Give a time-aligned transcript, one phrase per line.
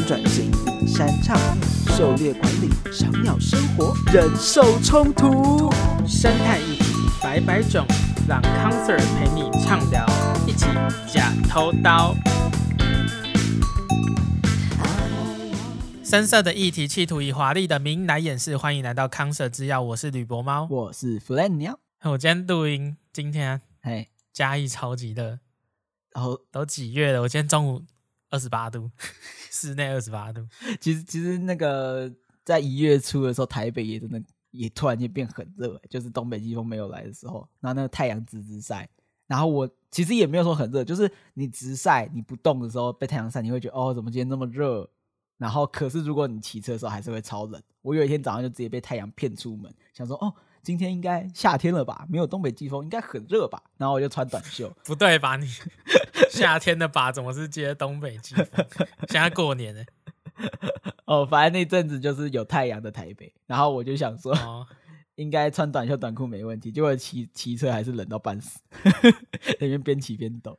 [0.00, 0.50] 转型、
[0.86, 1.38] 山唱、
[1.96, 5.70] 狩猎管理、小鸟生活、人兽冲突、
[6.06, 6.84] 生态议题
[7.22, 7.86] 百百种，
[8.28, 10.06] 让康 Sir 陪你畅聊，
[10.46, 10.66] 一起
[11.12, 12.14] 假偷刀。
[16.02, 18.56] 深色的议题，企图以华丽的名来掩饰。
[18.56, 21.78] 欢迎来到康 Sir 制药，我是吕博猫，我是 Flan 鸟。
[22.02, 25.38] 我今天录音，今天嘿，嘉义超级热，
[26.14, 27.22] 然后都几月了？
[27.22, 27.82] 我今天中午
[28.34, 28.90] 二十八度，
[29.48, 30.44] 室内二十八度。
[30.80, 32.12] 其实其实那个
[32.44, 34.20] 在一月初的时候，台北也真的
[34.50, 38.88] 也突然间变很热，就是东北季风没有来的时候，然后那个太阳直直晒。
[39.28, 44.90] 然后我其实也没有说很热，就是你直晒你不动的时候被太阳晒，你会觉得哦，怎么今天那么热？
[45.38, 47.62] 然后可是如果你骑车的时候还是会超冷。
[47.82, 50.34] 我有一天早上就直接被太阳骗出门，想说哦。
[50.64, 52.06] 今天应该夏天了吧？
[52.08, 53.62] 没有东北季风，应该很热吧？
[53.76, 54.72] 然后我就穿短袖。
[54.82, 55.36] 不对吧？
[55.36, 55.46] 你
[56.30, 57.12] 夏天的吧？
[57.12, 58.66] 怎么是接东北季风？
[59.08, 59.84] 现在过年呢？
[61.04, 63.32] 哦，反正那阵子就是有太阳的台北。
[63.46, 64.66] 然后我就想说，哦、
[65.16, 66.72] 应该穿短袖短裤没问题。
[66.72, 68.58] 结果骑骑车还是冷到半死，
[69.60, 70.58] 那边边骑边抖。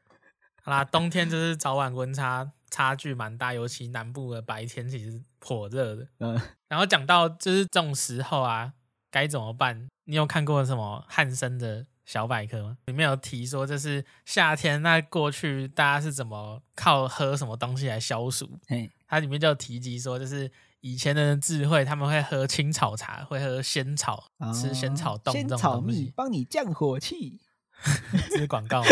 [0.61, 6.07] 好啦，冬天就是早晚温差差距蛮大，尤其南部的白天其实颇热的。
[6.19, 8.73] 嗯，然后讲到就是这种时候啊。
[9.15, 9.87] 该怎么办？
[10.03, 12.77] 你有看过什么汉森的小百科吗？
[12.87, 18.59] 里面有提说，就是夏天，那过去大家是怎么靠喝什么东西来消暑？
[18.67, 27.39] 嘿，它里面就有提及说，就是以前的人智慧，他们会喝青草茶，会喝仙草，哦、吃仙草冻，仙草蜜帮你降火气。
[28.31, 28.89] 这是广告吗？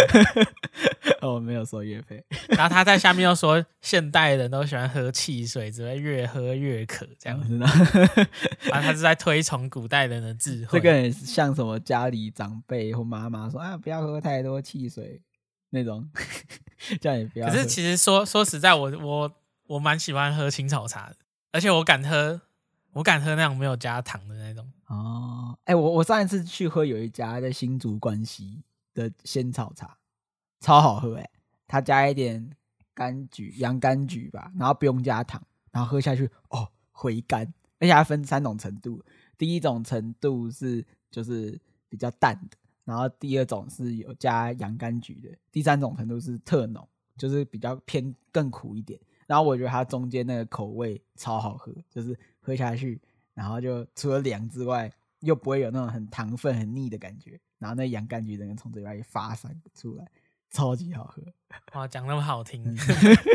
[1.21, 2.23] 哦，没有收月费。
[2.55, 7.57] 然后他在下面又说，现代人都喜欢喝汽水，只会越喝越渴，这样子。
[7.57, 10.79] 然后他是在推崇古代人的智慧。
[10.79, 15.21] 这个人像什么家里长辈或妈妈说啊，不要喝太多汽水
[15.71, 16.09] 那种，
[17.01, 17.47] 这样也不要。
[17.47, 19.31] 可是其实说说实在我，我我
[19.67, 21.15] 我蛮喜欢喝青草茶的，
[21.51, 22.41] 而且我敢喝，
[22.93, 24.71] 我敢喝那种没有加糖的那种。
[24.87, 28.63] 哦，哎、欸，我我上一次去喝有一家在新竹关西。
[28.95, 29.97] 的仙草茶
[30.63, 31.29] 超好喝哎，
[31.67, 32.49] 它加一点
[32.95, 37.45] 柑橘、洋甘菊吧，然后不用加糖，然后喝下去哦，回甘，
[37.79, 39.03] 而且它分三种程度，
[39.37, 41.59] 第一种程度是就是
[41.89, 46.87] 比较淡的，然后第二种是有加洋甘菊的，第三种程度是特浓，
[47.17, 48.97] 就是比较偏更苦一点。
[49.27, 53.01] 然后我觉得它中间那个口味超好喝，就是喝下去，
[53.33, 57.37] 然后就除了凉之外，又不会有那种很糖分、很腻的感觉。
[57.59, 60.05] 然后那洋甘菊整个从嘴巴里发散出来，
[60.53, 61.21] 超级好喝。
[61.73, 62.63] 哇，讲那么好听，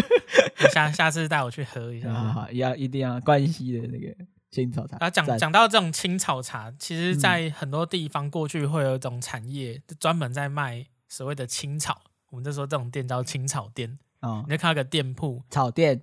[0.72, 2.12] 下下次带我去喝一下。
[2.12, 4.14] 好好，要一定要关西的那个
[4.50, 4.96] 青草茶。
[4.98, 12.00] 啊，讲讲到这种青草茶，其实，在很多地方过去会有一种产业，就专门在卖所谓的青草。
[12.30, 13.98] 我们就说这种店叫青草店。
[14.20, 16.02] 哦，你就看到个店铺，草店。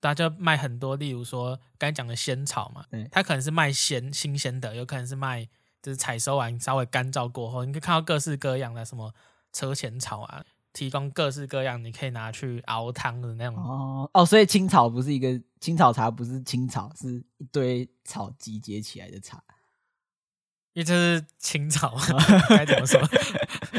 [0.00, 5.48] 他就卖很多，例如说刚才讲的仙草嘛，它可能是卖鲜新鲜的，有可能是卖。
[5.80, 9.12] 就是采收完稍微干燥过后，你可以看到各式各样的什么
[9.52, 13.56] 车前草啊，提供各式各样你可以拿去熬汤的那种。
[13.56, 19.42] 哦哦，所以青草不是一个青草茶，不是青草，是一堆草集结起来的茶。
[20.74, 21.94] 因为这是青草，
[22.48, 22.98] 该怎么说？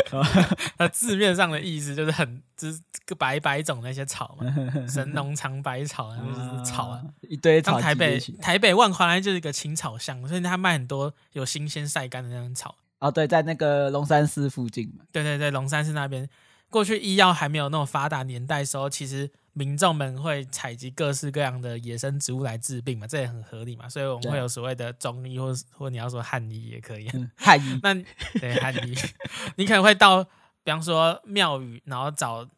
[0.78, 4.45] 它字面上的意思就是很，就是个白白种那些草嘛，
[4.88, 7.81] 神农尝百草，就是草啊， 一堆草。
[7.81, 12.75] 台北台北万华就是一个青草巷，所以他卖很多有新鲜晒干的那种草。
[13.03, 15.05] 哦，对，在那个龙山寺附近嘛。
[15.11, 16.27] 对对对，龙山寺那边，
[16.69, 19.29] 过去医药还没有那么发达年代的时候，其实。
[19.55, 27.07] 民众们会采集各式各样的野生植物来治病嘛，这也很合理嘛，所以我们会有所谓的中医，或或你要说汉医也可以。
[27.35, 27.93] 汉医， 那
[28.39, 28.95] 对汉医，
[29.57, 30.23] 你可能会到，
[30.63, 32.49] 比方说庙宇，然后找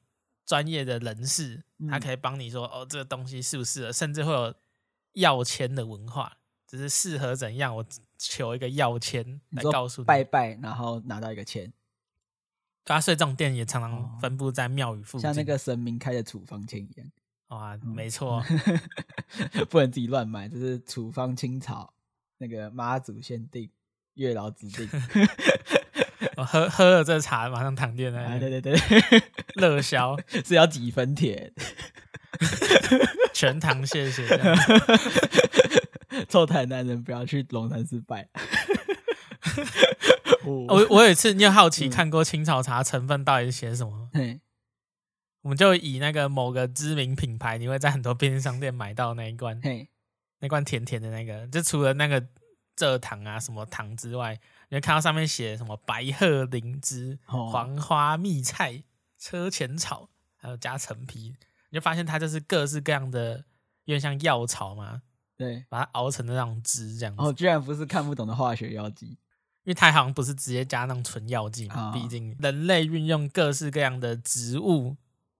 [0.45, 4.55] 专业的人士，他可以帮你说，哦，这个东西适不适合，甚至会有
[5.15, 7.85] 药签的文化，只是适合怎样，我
[8.17, 11.71] 求一个药签来告诉你，拜拜，然后拿到一个签。
[12.85, 17.07] 所以这种店也常常分布在庙宇附近，像那个神明开的处方签一样。
[17.47, 18.43] 哇，没错，
[19.69, 21.93] 不能自己乱买，这是处方青草，
[22.37, 23.69] 那个妈祖限定，
[24.13, 24.87] 月老指定。
[26.37, 28.39] 我喝喝了这茶，马上躺电了。
[28.39, 28.77] 对对对，
[29.55, 31.53] 热销 是要几分甜？
[33.33, 34.27] 全糖，谢谢。
[36.29, 38.29] 臭台南人不要去龙山寺拜。
[40.43, 44.09] 我我有一次，你有好奇看过青草茶成分到底是写什么？
[44.13, 44.39] 嗯、
[45.41, 49.89] 我们就以那个某个知名品牌，你会在很多便利商店买到那一罐，嘿
[50.39, 52.23] 那罐甜甜的那个，就除了那个
[52.75, 54.39] 蔗糖啊什么糖之外，
[54.69, 58.83] 你会看到上面写什么白鹤灵芝、黄花蜜菜、
[59.17, 61.35] 车前草，还有加陈皮，
[61.71, 63.43] 你你就发现它就是各式各样的，
[63.83, 65.01] 有点像药草嘛。
[65.37, 67.21] 对，把它熬成那种汁这样子。
[67.21, 69.17] 哦，居然不是看不懂的化学药剂，因
[69.65, 71.91] 为它好像不是直接加那种纯药剂嘛。
[71.91, 74.95] 毕、哦、竟人类运用各式各样的植物，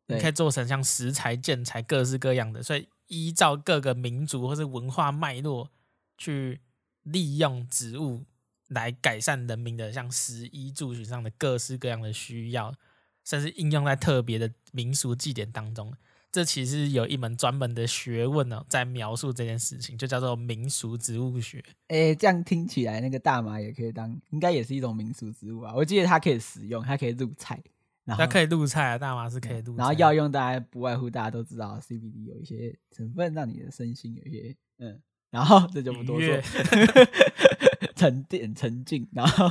[0.07, 2.61] 你可以做成像石材、建材，各式各样的。
[2.61, 5.71] 所以依照各个民族或是文化脉络
[6.17, 6.59] 去
[7.03, 8.25] 利用植物
[8.67, 12.73] 来改善人民的像食衣住行上的各式各样的需要，
[13.23, 15.93] 甚至应用在特别的民俗祭典当中。
[16.35, 21.63] 这其实有一门专门的学问呢、哦，在描述这件事情，就叫做民俗植物学。
[21.87, 25.71] 哎，这样听起来，那个大麻也可以当，应该也是一种民俗植物啊。
[25.73, 27.63] 我记得它可以食用，它可以入菜，
[28.03, 28.97] 然后它可以入菜啊。
[28.97, 29.77] 大麻是可以入菜。
[29.77, 34.99] 然后药用，大家不外乎大家都知道，CBD 有一些成分让你的身心有一些嗯，
[35.31, 36.37] 然后这就不多说，
[37.95, 39.49] 沉淀沉静，然后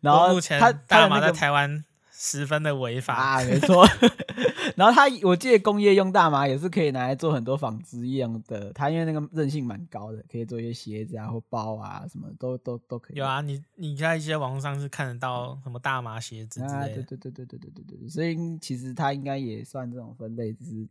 [0.00, 1.84] 然后目前大麻在台湾。
[2.24, 3.84] 十分的违法啊，没错。
[4.76, 8.72] 然后它，我记得工业用大麻也是可以拿来做很多纺织一样的。
[8.72, 13.16] 它因为那个韧性蛮高的，可以做一些鞋子啊或包啊，什么都都都可以。
[13.16, 16.76] 有啊，你你在一些网上是看得到什么大麻鞋子之类的。
[16.76, 18.08] 啊，对对对对对对对对。
[18.08, 20.88] 所以其实它应该也算这种分类，只是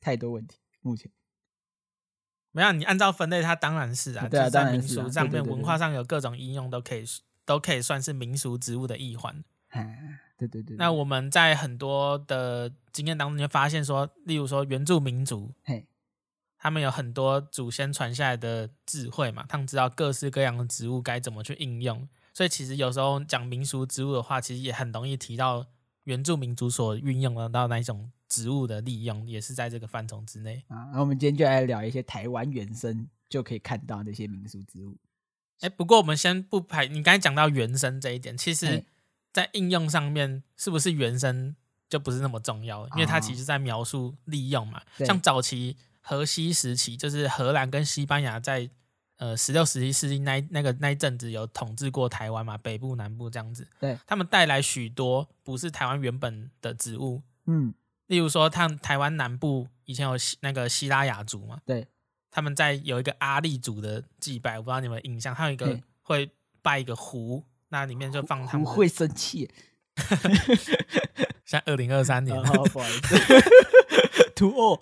[0.00, 0.56] 太多问题。
[0.82, 1.10] 目前
[2.52, 4.26] 没有，你按照分类，它当然是啊。
[4.30, 5.10] 对啊，当然是。
[5.10, 7.04] 上面文化上有各种应用，都可以
[7.44, 9.42] 都可以算是民俗植物的一环。
[10.46, 15.86] 对对对，那我们在很多的经验当中，就发现说，例如说原住民族，嘿，
[16.56, 25.66] 他们有很多祖先传下来的智慧嘛，他们知道各式各样的植物该怎么去应用，所以其实有时候讲民俗植物的话，其实也很容易提到
[26.04, 30.88] 原住民族所运用得到那一种植物的利用，也是在这个范畴之内啊。
[30.92, 34.96] 那我们今天就来聊一些台湾原生就可以看到那些民俗植物。
[35.60, 38.82] 哎，不过我们先不排，你刚才讲到原生这一点，其实。
[39.32, 41.54] 在应用上面，是不是原生
[41.88, 42.86] 就不是那么重要？
[42.88, 44.80] 因为它其实在描述利用嘛。
[44.98, 48.68] 哦、像早期荷西时期，就是荷兰跟西班牙在
[49.16, 53.68] 呃十六、十七世纪那那个那一阵子有统治过台湾嘛，北部、南部这样子。
[53.78, 57.22] 对，他们带来许多不是台湾原本的植物。
[57.46, 57.74] 嗯，
[58.06, 61.60] 例如说，他台湾南部以前有那个西拉雅族嘛。
[61.64, 61.86] 对，
[62.30, 66.30] 他们在有一个阿立族的祭拜，我不知道你们有印象，他有一个会
[66.62, 67.44] 拜一个壶。
[67.70, 69.50] 那里面就放他们不会生气，
[71.44, 73.16] 像 二零二三年， 哦，不好意思，
[74.36, 74.80] 图二，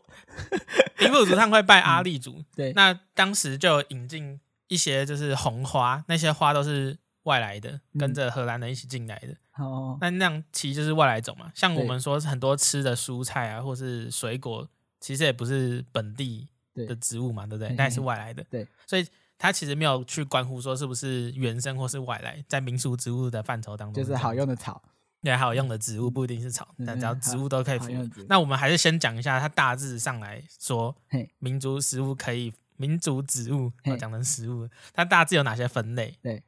[0.96, 14.66] 平埔族他们会拜阿利族，嗯，对，那当时就引进一些就是红花，那些花都是外来的，嗯，跟着荷兰人一起进来的，哦，那那样其实就是外来种嘛，像我们说很多吃的蔬菜啊，或是水果，
[15.00, 17.76] 其实也不是本地的植物嘛，对，对不对？
[17.76, 19.06] 那也是外来的，对，所以。
[19.38, 24.82] 他其实没有去关乎说是不是原生或是外来，在民俗植物的范畴当中，就是好用的草，
[25.22, 28.08] 对，好用的植物不一定是草，嗯、但只要植物都可以服务。
[28.28, 30.94] 那我们还是先讲一下，它大致上来说，
[31.38, 36.18] 民族食物可以，民族植物我讲成食物，它大致有哪些分类？
[36.20, 36.42] 对，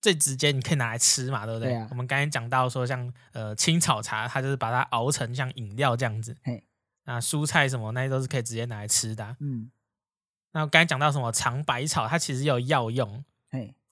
[0.00, 1.74] 最直接你可以拿来吃嘛，对不对？
[1.90, 6.36] 我们刚才讲到说像，像呃青草茶，它就是把它熬成像饮料这样子。
[7.06, 9.36] 那蔬菜什么那些都是可以直接拿来吃的、啊。
[9.40, 9.70] 嗯。
[10.54, 13.22] 那我刚才讲到什么长百草，它其实有药用，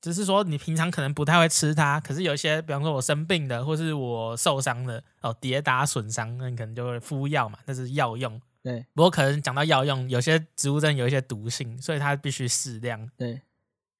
[0.01, 8.41] 只是说你平常可能不太会吃它，可是有一些，比方说我生病的，或是我受伤的，哦，跌打损伤，那你可能就会敷药嘛，那是药用。
[8.63, 13.11] 对，不过可能讲到药用，有些植物真的有一些毒性，所以它必须适量。
[13.17, 13.43] 对，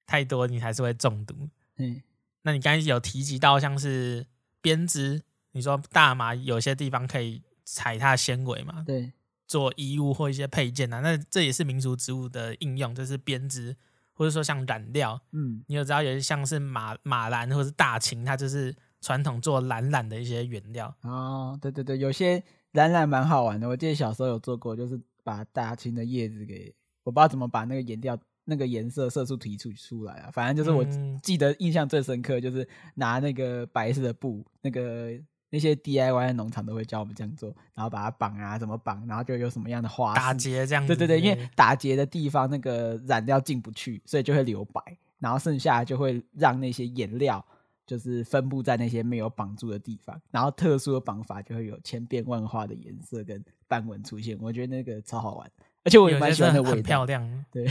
[0.07, 1.49] 太多你还是会中毒。
[1.79, 2.01] 嗯，
[2.43, 4.27] 那你刚才有提及到像是
[4.61, 8.85] 编织，你说大麻有些地方可以采它的纤维嘛？
[8.87, 9.13] 对。
[9.53, 13.77] 做衣物或一些配件啊，那这也是民俗植物的应用，就是编织
[14.15, 15.21] 或者说像染料。
[15.33, 20.97] 嗯，你有知道有些像是马马兰或者是大青，它就是传统做蓝染的一些原料。
[21.03, 22.43] 哦，对对对，有些
[22.73, 23.69] 蓝染蛮好玩的。
[23.69, 30.31] 我记得小时候有做过，就是把大青的叶子给，我不知道怎么把那个颜料那个颜色色素提出出来啊。
[30.33, 30.83] 反正就是我
[31.23, 35.13] 记得印象最深刻，就是拿那个白色的布那个。
[35.53, 40.97] 那些 DIY 的农场都会教我们这样做，然后把它绑啊，怎么绑，然后就有什么样的花打结这样子。
[40.97, 44.81] 对对对，因为打结的地方那个染料进不去，所以就会留白，
[45.19, 47.45] 然后剩下就会让那些颜料
[47.85, 54.39] 就是分布在那些没有绑住的地方，然后特殊的绑法就会有千变万化的颜色跟斑纹出现。
[54.41, 55.51] 我觉得那个超好玩，
[55.85, 57.45] 而且我也蛮喜欢的味道，很漂亮。
[57.53, 57.67] 对，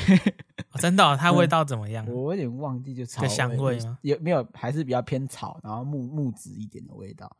[0.71, 2.05] 哦、真的、哦，它 味道怎么样？
[2.07, 3.97] 嗯、我有点忘记，就草香味吗？
[4.03, 4.47] 有没有？
[4.53, 7.35] 还是比较偏草，然后木木质一点的味道。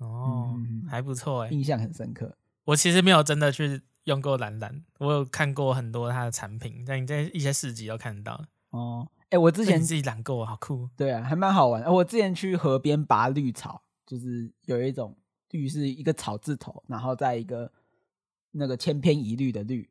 [0.00, 2.36] 哦，嗯、还不错哎，印象很深刻。
[2.64, 8.44] 我其实没有真的去用过蓝蓝，我有看过很多它的产品，在你在一些市集都看得到。
[8.70, 10.88] 哦，哎、欸，我之前自己染过，好酷。
[10.96, 11.84] 对啊，还蛮好玩。
[11.84, 15.16] 我之前去河边拔绿草，就是有一种
[15.50, 17.70] 绿是一个草字头，然后在一个
[18.52, 19.88] 那个千篇一律的绿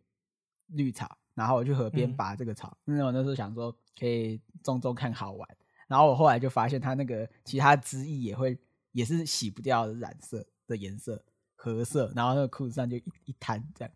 [0.68, 5.48] 绿草，然后我去河边拔这个草，因为我那时候想说可以种种看好玩，
[5.88, 8.58] 然后我后来就发现它那个其他枝叶也会
[8.92, 11.24] 也是洗不掉的染色的颜色
[11.56, 13.94] 褐色，然后那个裤子上就一一滩这样。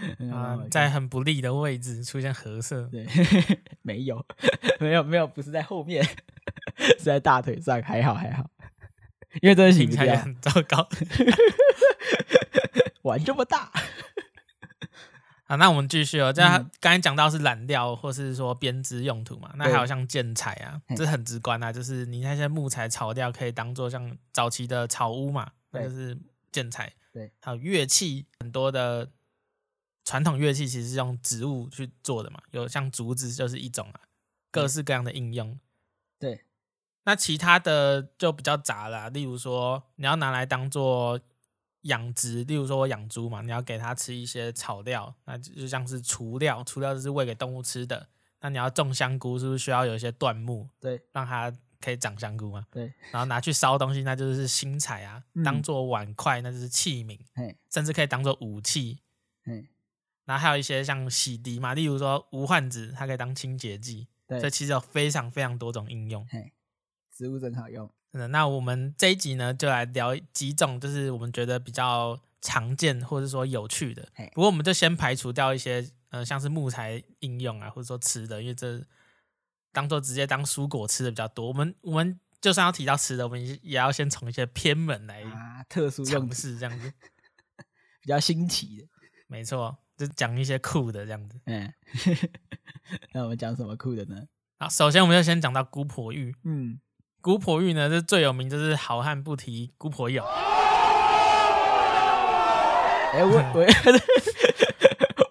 [0.32, 3.06] 啊，在很不利的位置出现褐色，对，
[3.82, 4.24] 没有，
[4.78, 6.02] 没有，没有，不是在后面，
[6.96, 8.50] 是在大腿上，还好，还好，
[9.42, 10.88] 因为真的洗不掉，很糟糕，
[13.02, 13.70] 玩这么大，
[15.50, 16.32] 好，那我们继续哦。
[16.32, 16.40] 这
[16.78, 26.16] 刚才讲到是染料或是说编织用途嘛，那还有像建材啊，这很直观啊，就是你那些木材草料可以当做像早期的草屋嘛，那就是
[26.52, 29.10] 建材，对，还有乐器很多的。
[30.02, 34.00] 传统乐器其实是用植物去做的嘛，有像竹子就是一种啊，
[34.50, 35.58] 各式各样的应用。
[36.18, 36.44] 对，
[37.04, 41.20] 那其他的就比较杂了，例如说你要拿来当做
[41.82, 48.08] 养殖，例如说我养猪嘛，你要给它吃一些草料，那就像是雏料，雏料就是喂给动物吃的。
[48.40, 50.68] 那你要种香菇，是不是需要有一些椴木？
[50.80, 52.66] 对，让它可以长香菇嘛？
[52.70, 59.00] 对，然后拿去烧东西，那就是新材啊，当做碗筷，那就是器皿，嗯、甚至可以当做武器。
[60.24, 66.24] 然后还有一些像洗涤嘛，例如说无患子，它可以当清洁剂，对，所以其实有非常非常多种应用。
[66.30, 66.52] 嘿，
[67.10, 67.90] 植物真好用。
[68.12, 74.08] 嗯，那我们这一集呢，就来聊几种，就是我们觉得比较常见或者说有趣的。
[74.34, 78.82] 不过我们就先排除掉一些，呃，像是木材应用啊，或者说吃的，因为这
[79.72, 81.48] 当做直接当蔬果吃的比较多。
[81.48, 86.92] 我们我们就算要提到吃的，我们也要先从一些偏门来啊，特殊用事这样子，
[88.02, 88.88] 比较新奇的，
[89.26, 89.78] 没错。
[89.96, 91.70] 就讲一些酷的这样子，嗯，
[93.12, 94.16] 那我们讲什么酷的呢？
[94.58, 96.80] 好，首先我们就先讲到姑婆芋，嗯，
[97.20, 100.18] 姑婆芋呢，是最有名，就是好汉不提姑婆芋。
[103.12, 103.30] 哎、欸， 我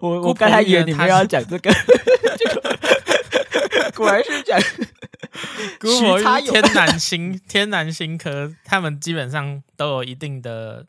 [0.00, 1.72] 我我我刚才以为你们要讲这个，
[3.96, 4.60] 果然是讲
[5.80, 10.86] 姑婆芋，天南星天南星科，他们基本上都有一定的，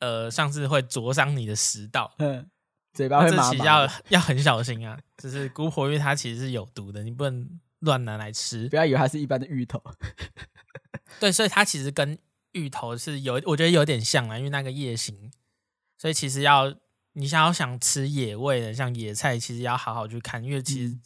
[0.00, 2.46] 呃，像是会灼伤你的食道，嗯。
[2.94, 4.96] 嘴巴会麻麻，这其实要要很小心啊！
[5.20, 7.44] 就是姑婆芋，它其实是有毒的，你不能
[7.84, 8.68] 乱拿来吃。
[8.68, 9.82] 不要以为它是一般的芋头。
[11.20, 12.18] 对，所以它其实跟
[12.52, 15.30] 芋头是有，我觉得有点像啊，因为那个叶形。
[15.96, 16.74] 所以其实要
[17.12, 20.98] 你想要想吃野味的，像野菜，其实要好好去看，因为其实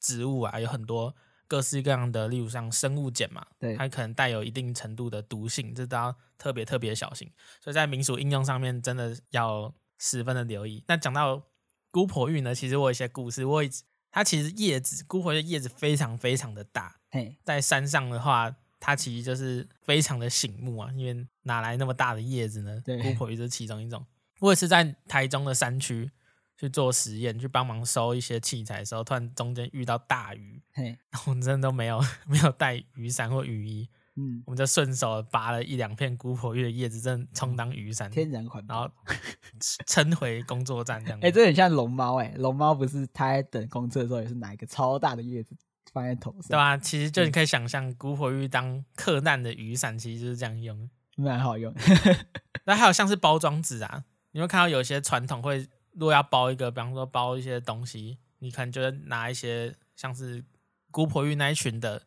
[0.00, 1.14] 植物啊有很多
[1.48, 7.30] 各式各样的，例如像生物碱嘛，对，它可能带有一定程度的毒性，这都要特别特别小心。
[7.60, 9.74] 所以在民俗应用上面，真的要。
[9.98, 10.84] 十分的留意。
[10.88, 11.42] 那讲到
[11.90, 13.46] 姑婆芋呢，其实我有一些故事。
[13.46, 13.64] 我
[14.10, 16.96] 它其实叶子，孤婆芋的叶子非常非常的大。
[17.10, 22.80] 嘿，在山上的话，它其实就是非常的醒目啊，因为哪来那么大的叶子呢？
[22.84, 24.04] 对，姑婆芋是其中一种。
[24.40, 26.10] 我也是在台中的山区
[26.58, 33.88] 去做实验，去帮忙收一些器材的时候，突然中间遇到大雨，嘿，我们真的都没有 没有带雨伞或雨衣。
[34.18, 38.94] 嗯，我们就顺手拔了一两片姑婆芋的叶子，正充当雨伞，天然环保，然后
[39.86, 41.18] 撑回工作站这样。
[41.20, 45.54] 哎、欸，这很像龙猫哎，龙猫不是它在等公车的时候，也是拿一个超大的叶子
[45.92, 46.78] 放在头上，对吧？
[46.78, 51.74] 其实就你可以想象，姑婆芋当客难的雨伞，其实就是这样用，蛮好用。
[52.64, 60.42] 那还有像是包装纸啊，你会看到有些传统会，如果要包一个，比方说包一些东西，你可能就会拿一些像是
[60.90, 62.02] 姑婆芋那一群的。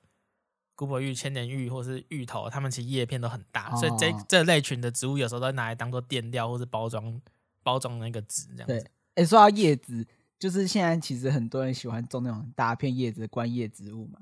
[0.79, 7.21] 姑婆芋、千年芋或是芋头，它们其实叶片都很大，哦、所以这这类群的植物有时候都拿来当做垫料或是包装
[7.61, 8.67] 包装那个纸这样子。
[8.67, 10.07] 对，哎、欸，说到叶子，
[10.39, 14.19] 就是现在其实很多人喜欢种那种很大片叶子的观叶植物嘛。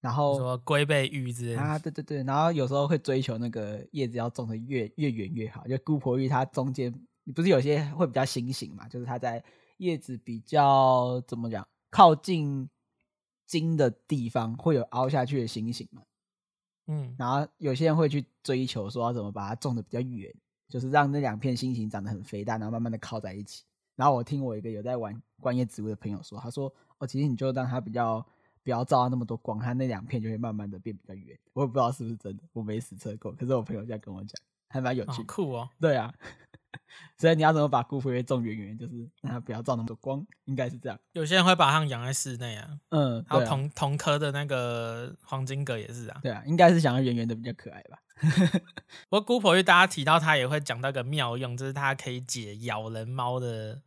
[0.00, 5.68] 然后说龟背芋之啊，对对对，然后有时候会追求那个叶子要种的越越圆越好。
[5.68, 6.90] 就姑婆芋它中间
[7.34, 9.44] 不是有些会比较心形嘛，就是它在
[9.76, 12.66] 叶子比较怎么讲靠近。
[13.48, 16.02] 茎的地方会有凹下去的星星嘛？
[16.86, 20.32] 嗯，然后有些人会去追求说要怎么把它种的比较圆，
[20.68, 23.64] 就是让那两片星星长得很肥大，然后慢慢的靠在一起。
[23.96, 28.24] 然后我听我一个有在玩观叶植物的朋友说，他说哦，其实你就让它比较
[28.62, 31.36] 不要照到那么多光，它那两片就会慢慢的变比较圆。
[31.54, 35.68] 我也不知道是不是真的，我没实测过，可是我朋友这样跟我讲，还蛮有趣，哦，酷哦。
[35.80, 36.14] 对啊。
[37.18, 40.98] 所以你要怎么把姑婆芋种圆圆，就是让它不要照那么多光，应该是这样。
[41.12, 47.98] 有些人会把它养在室内啊，嗯，还有同同科的那个黄金葛也是啊，对啊，应该是想要圆圆的比较可爱吧。
[49.08, 53.82] 不过姑婆芋大家提到它也会讲到个妙用，就是它可以解咬人猫的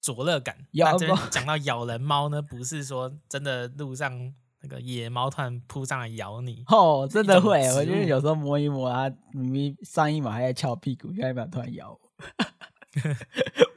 [0.00, 0.66] 灼热感。
[0.72, 4.34] 那这边讲到咬人猫呢，不是说真的路上。
[4.62, 12.00] 那个野猫突然扑上来咬你，哦，真的会，我就是有时候摸一摸它，明明上一秒还在翘屁股，下一秒突然咬我。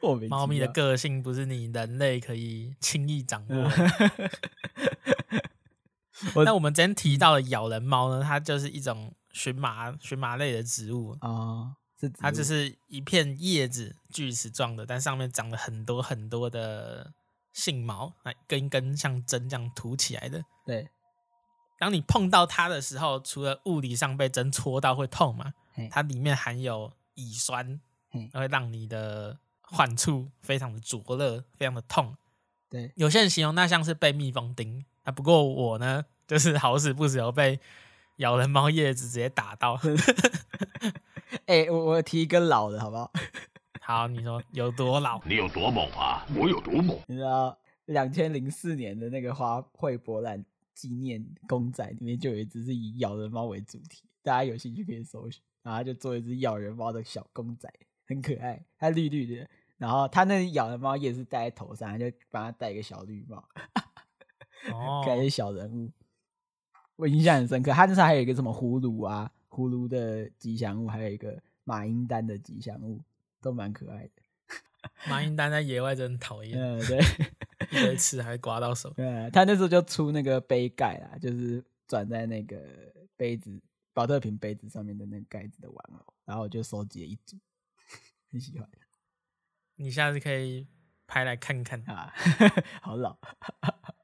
[0.30, 3.72] 猫咪的个性不是你人类可以轻易掌握。
[6.46, 8.22] 那我们今天提到的咬人猫呢？
[8.22, 17.12] 它就是一种荨麻荨麻类的植物啊，哦、是它就是一片叶子锯齿状的，但上面长了很多很多的
[17.54, 20.44] 性毛，那根根像针这样凸起来的。
[20.66, 20.90] 对，
[21.78, 25.54] 当你碰到它的时候，除了物理上被针戳到会痛嘛，
[25.92, 27.80] 它里面含有乙酸，
[28.34, 32.16] 会让你的患处非常的灼热，非常的痛。
[32.70, 37.60] 对，有些人形容那像是被蜜蜂叮啊，不过我呢， 就是好死不死有被
[38.18, 39.80] 咬人猫叶子直接打到。
[41.46, 43.12] 哎、欸，我我提一个老的好不好？
[43.82, 45.22] 好，你说有多老？
[45.26, 46.26] 你有多猛啊？
[46.36, 47.00] 我有多猛？
[47.06, 47.56] 你知道
[47.86, 50.44] 两千零四年的那个花卉博览
[50.76, 55.42] 纪念公仔里面就有一只是以咬人猫为主题，大家有兴趣可以搜寻。
[55.64, 57.68] 然后他就做一只咬人猫的小公仔，
[58.06, 59.50] 很可爱，它绿绿的。
[59.78, 63.38] 然后它那咬人猫也是戴在头上，他就帮他戴一个小绿帽，
[64.72, 65.92] 哦，感觉小人物，
[66.98, 67.72] 我印象很深刻。
[67.72, 73.02] 他那时候还有一个什么葫芦啊，葫芦的吉祥物，还有一个马英丹的吉祥物，
[73.42, 74.12] 都蛮可爱的。
[75.10, 77.00] 马英丹在野外真讨厌，嗯， 对，
[77.72, 78.90] 一堆刺还刮到手。
[78.92, 82.58] 对，他那时候就出那个杯盖啦，就是转在那个
[83.16, 83.62] 杯子
[83.94, 87.38] 保特瓶杯子上面的那个盖子的玩偶，然后我就收集了一组，
[88.32, 88.70] 很喜欢。
[89.76, 90.68] 你下次可以
[91.06, 92.14] 拍来看看啊，
[92.82, 93.18] 好老。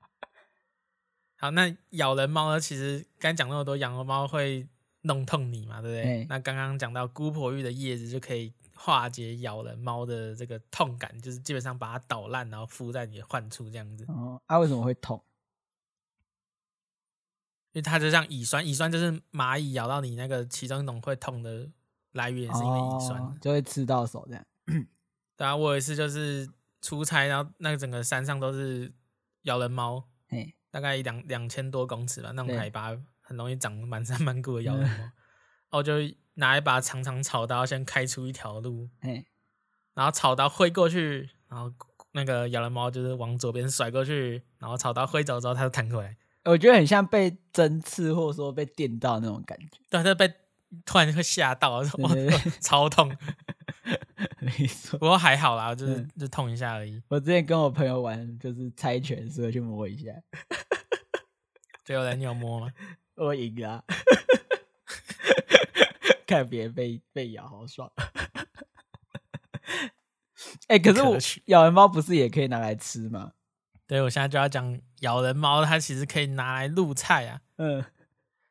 [1.38, 2.60] 好，那咬人猫呢？
[2.60, 4.68] 其实刚讲那么多，养了猫会
[5.02, 6.04] 弄痛你嘛，对不对？
[6.04, 14.04] 欸、那刚刚讲到姑婆芋的叶子就可以化解咬人猫的这个痛感，就是基本上把它捣烂，然后敷在你的患处这样子。
[14.08, 15.24] 哦，啊，为什么会痛？
[17.74, 21.70] 因为它就像乙酸，乙酸就是蚂蚁咬到你那个其中一种会痛的
[22.14, 24.44] 来源，是因为乙酸，哦，就会刺到手这样。
[25.38, 26.50] 对啊，我有一次就是
[26.82, 28.92] 出差，然后那个整个山上都是
[29.44, 34.96] 咬人猫，嘿大概两两千多公尺吧，那种海拔很容易长满山满谷的 咬人猫。
[34.98, 35.14] 然
[35.70, 35.94] 后就
[36.36, 39.26] 拿一把长长草刀，先开出一条路，嘿
[39.94, 41.72] 然后草刀挥过去，然后
[42.14, 46.18] 那个咬人猫就是往左边甩过去，然后草刀挥走之后，它就弹回来。
[46.46, 49.78] 我觉得很像被针刺，或者说被电到那种感觉。
[49.90, 50.34] 对，它被
[50.86, 53.16] 突然就会吓到，对对对 超痛。
[54.40, 57.02] 没错，不过还好啦，就是、嗯、就痛一下而已。
[57.10, 60.12] 我之前跟我朋友玩，就是猜拳，所以去摸一下。
[61.84, 62.68] 最后来你有摸吗？
[63.16, 63.84] 我赢了。
[66.32, 67.92] 看别人被被咬，好爽。
[70.68, 73.34] 哎、欸，可是我咬人猫不是也可以拿来吃吗？
[73.86, 77.42] 对，我现在就要讲咬人猫，它其实可以拿来入菜啊。
[77.58, 77.84] 嗯，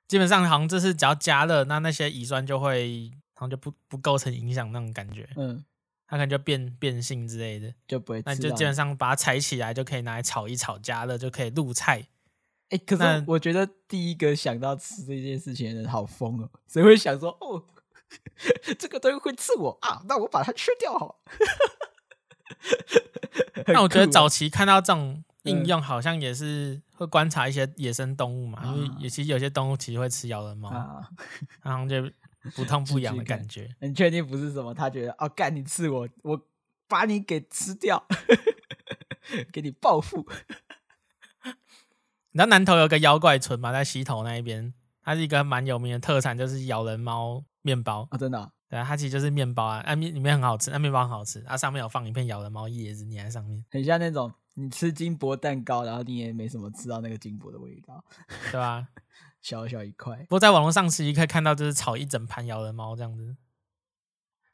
[0.06, 3.10] 基本上好像就是只要加热，那那些乙酸就会。
[3.32, 5.64] 好像就不不构成影响那种感觉，嗯，
[6.06, 8.22] 它可能就变变性之类的，就不会。
[8.26, 12.06] 那就基本上把它采起来，就可以拿来炒一炒，加热就可以入菜。
[12.70, 17.62] 哎、欸，可是我觉得第一个想到吃这件事情的人好疯哦，谁会想说哦，
[18.78, 20.02] 这个东西会刺我啊？
[20.08, 21.14] 那我把它吃掉好了。
[23.66, 31.08] 那、啊、我觉得早期看到这种应用，好像也是会观察一些野生动物嘛，嗯、因为也其实有些动物其实会吃咬人猫，啊、
[31.62, 32.10] 然后就。
[32.54, 34.72] 不痛 不痒的感觉，你确定不是什么？
[34.72, 36.42] 他觉得哦，干你刺我，我
[36.88, 38.02] 把你给吃掉，
[39.52, 40.26] 给你报复。
[42.32, 43.72] 你知道南投有个妖怪村吗？
[43.72, 48.18] 在溪头那一边，它是一个蛮有名的特产，就是咬人猫面包啊、哦！
[48.18, 48.50] 真的、哦？
[48.68, 58.04] 对啊，它其实就是面包啊，那面里面很好吃，那面包很好吃，它上面有放一片咬人猫叶子粘在上面，很像那种你吃金箔蛋糕，然后你也没什么吃到那个金箔的味道，
[58.52, 58.86] 对吧？
[59.42, 63.34] 小小一块，不过在网络上其实可以看到，就是炒一整盘咬人猫这样子，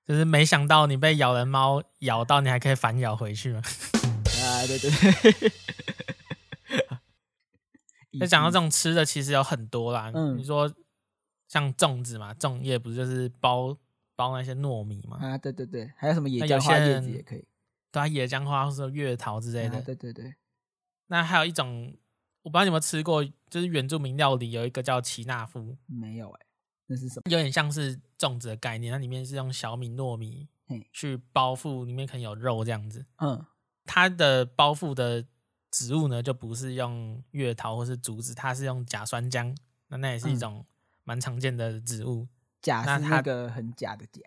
[0.07, 3.61] 就是没想到你被咬人猫咬到，你还可以反咬回去嘛？
[4.41, 5.53] 啊，对对对。
[8.19, 10.11] 那讲到这种吃的，其实有很多啦。
[10.15, 10.73] 嗯，你说
[11.49, 13.77] 像粽子嘛，粽叶不是就是包
[14.15, 15.19] 包那些糯米嘛？
[15.21, 17.47] 啊，对对对，还有什么野姜花叶子也可以，
[17.91, 19.79] 对啊，野姜花或者月桃之类的。
[19.79, 20.35] 啊，对对对。
[21.07, 21.97] 那还有一种。
[22.43, 26.47] 我不知道你有没有吃过，就是原住民料理有一个叫奇纳夫，没有哎、欸，
[26.87, 27.23] 那是什么？
[27.29, 30.47] 有点像是粽子的概念，它里面是用小米、糯米
[30.93, 33.05] 去包覆，里面可能有肉这样子。
[33.17, 33.45] 嗯，
[33.85, 35.27] 它的包覆的
[35.71, 39.55] 植物呢，就不是用月桃或是竹子，它是用假酸浆，
[39.89, 40.65] 那那也是一种
[41.05, 42.29] 蛮常见的植物。
[42.63, 44.23] 假是那个很假的假，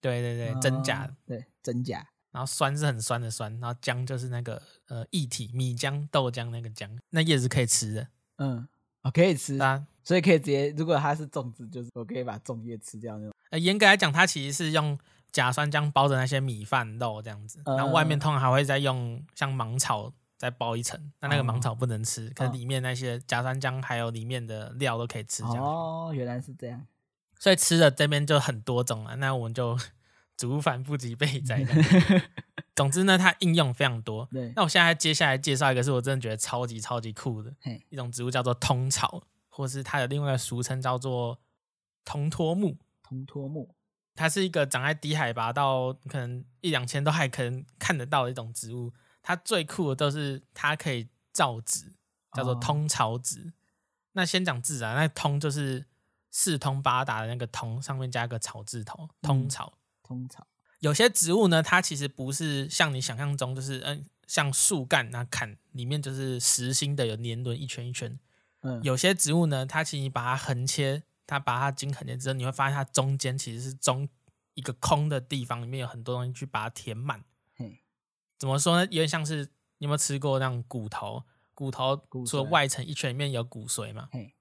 [0.00, 2.08] 对对对，真假，对真假。
[2.30, 8.68] 然后酸是很酸的酸，然后浆就是那个呃液体米浆豆浆那个浆，那叶子可以吃的，嗯，
[9.02, 13.32] 哦可以吃啊，所以可以直接，如果它是种子，就是我可以把粽叶吃掉那种。
[13.50, 14.98] 呃，严格来讲，它其实是用
[15.32, 25.42] 假酸浆包着那些米饭肉这样子，然后外面通常还会再用像芒草再包一层，那那个芒草不能吃，可是里面那些假山浆还有里面的料都可以吃。
[25.44, 26.86] 哦，原来是这样，
[27.38, 29.16] 所以吃的这边就很多种了。
[29.16, 29.78] 那我们就
[30.36, 31.64] 族繁不及备载。
[32.76, 34.28] 总之呢，它应用非常多。
[34.30, 37.50] 对，那我现在接下来介绍一个，是我真的觉得超级超级酷的
[37.88, 41.38] 一种植物，叫做通草，或是它的另外一个俗称叫做
[42.04, 42.76] 铜托木。
[43.02, 43.74] 铜托木。
[44.14, 48.92] 它是一个长在低海拔到可能一两千都还可能看得到的一种植物。
[49.26, 51.92] 它最酷的都是它可以造纸，
[52.32, 53.40] 叫做通草纸。
[53.40, 53.52] 哦、
[54.12, 55.84] 那先讲字啊，那通就是
[56.30, 59.72] 四通八达的那个通，上面加个草字头，通草。
[59.74, 60.46] 嗯、通草。
[60.78, 68.16] 有些植物呢，它其实不是像你想象中，就是嗯，像树干那砍里面就是实心的，有年轮一圈一圈。
[68.60, 68.80] 嗯。
[68.84, 71.02] 有些植物呢，它其实你把它横切。
[71.28, 74.08] 它把它经横切之后，你会发现它中间其实是中
[74.54, 77.24] 一个空的地方，里面有很多东西去把它填满。
[78.36, 78.84] 嘿，怎么说呢？
[78.84, 79.44] 有点像是
[79.78, 81.24] 你有没有吃过那种骨头？
[81.54, 81.96] 骨头
[82.26, 84.08] 除了外层一圈里面有骨髓嘛？
[84.12, 84.34] 嘿，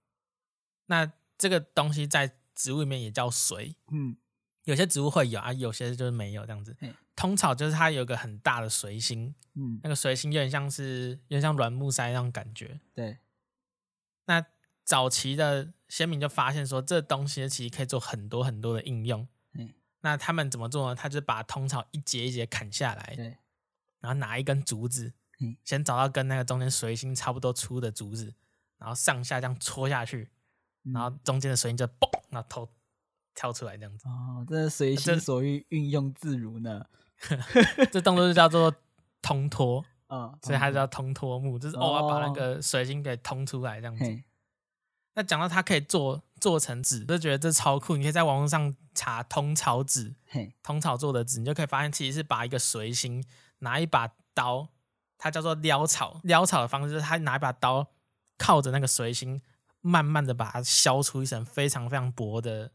[0.87, 3.75] 那这个东西在植物里面也叫髓。
[3.91, 4.17] 嗯，
[4.65, 6.75] 有些植物会有啊，有些就是没有这样子。
[7.15, 9.33] 通草就是它有一个很大的髓心。
[9.53, 12.79] 嗯，那个髓心有点像是有点像软木塞那种感觉。
[12.93, 13.19] 对，
[14.25, 14.45] 那。
[14.87, 19.27] 早期的先民就发现说，这东西其实可以做很多很多的应用。
[19.53, 20.93] 嗯，那他们怎么做呢？
[20.93, 23.35] 他就把通草一节一节砍下来，对，
[24.05, 28.31] 然后拿一根竹子，嗯，先找到跟那个中间髓心差不多粗的竹子，
[28.77, 30.29] 然后上下这样戳下去，
[30.83, 32.69] 然后中间的髓心就嘣，然后头
[33.33, 34.07] 跳出来这样子。
[34.07, 36.85] 哦，这随心所欲，运用自如呢。
[37.91, 38.71] 这动作就叫做
[39.23, 44.23] 通脱， 哦，所以它叫通脱木，就是偶尔把那个水晶给通出来这样子。
[45.15, 47.95] 那讲到它可以做做成纸，就觉得这超酷。
[47.95, 53.23] 你可以在网络上查通草纸，嘿通草做的纸，你就可以发现其实是把一个髓心
[53.65, 54.69] 拿一把刀，
[55.17, 56.21] 它叫做撩草。
[56.23, 57.87] 撩草的方式就是他拿一把刀
[58.37, 59.41] 靠着那个随心，
[59.81, 62.71] 慢慢的把它削出一层非常非常薄的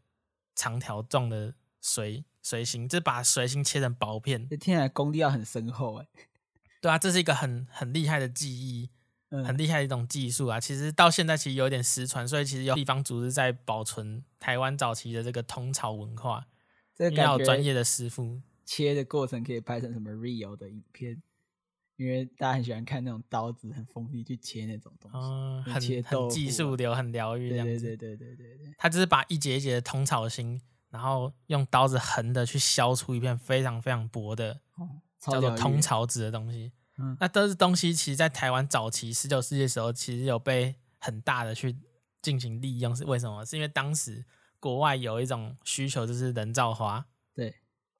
[0.53, 4.47] 长条状的随随心，就是把随心切成薄片。
[4.47, 6.07] 这听起来功力要很深厚哎。
[6.79, 8.91] 对啊，这是一个很很厉害的技艺。
[9.47, 10.59] 很厉害的一种技术啊！
[10.59, 16.47] 其实到现在其实有点失传，所以其实有地方组织在保存台湾早期的这个通草文化。
[16.93, 18.41] 这个要专业的师傅
[18.73, 21.21] 切的过程可以拍成什么 real 的影片，
[21.97, 27.79] 因为大家很喜欢看那种刀子很锋利去切那种东西，嗯，很很技术流，很疗愈这样子。
[27.81, 34.61] 对对对对对对，他就是把一节一节的通草心，然后用刀子横的去削出一片非常非常薄的，
[35.19, 36.71] 叫做通草纸的东西。
[37.19, 41.75] 那都是东西，其实，在台湾早期十九世纪的时候，其实有被很大的去
[42.21, 42.95] 进行利用。
[42.95, 43.43] 是为什么？
[43.43, 44.23] 是因为当时
[44.61, 47.05] 国外有一种需求，就是人造花。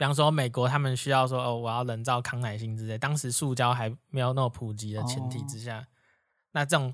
[0.02, 2.98] 对，比方说美国，他们需要说，哦，我要人造康乃馨之类。
[2.98, 5.86] 当时塑胶还没有那么普及的前提之下，哦、
[6.54, 6.92] 那这种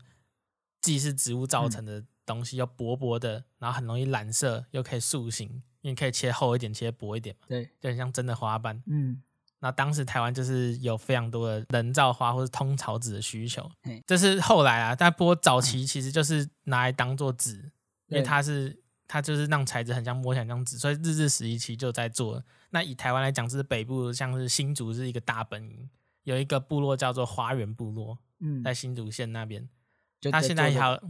[0.82, 7.46] 既是植物造成的东西，又薄薄的，然后很容易染色，又可以塑形，因为可以切厚一点，切薄一点嘛。
[7.48, 8.84] 对，就很像真的花瓣。
[8.88, 9.24] 嗯。
[9.60, 17.72] 那当时台湾就是有非常多的人造花或是通草纸的需求，嘿这是后来啊，但不过早期其实就是拿来当做纸，嗯、
[18.10, 22.44] 因为它是它就是那种材质很像摸起来像纸，所以日治时期就在做。
[22.70, 25.90] 那以台湾来讲，是北部像是新竹是一个大本营，
[26.24, 29.68] 有一个部落叫做花园部落，嗯，在新竹县那边，
[30.32, 31.02] 他现在还有